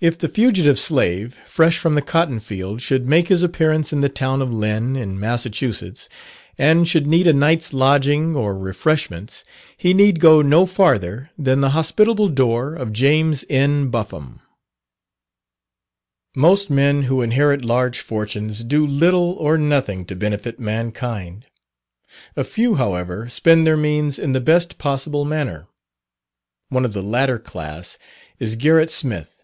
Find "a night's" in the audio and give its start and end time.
7.28-7.72